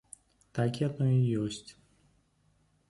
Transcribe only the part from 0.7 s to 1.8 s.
яно і ёсць.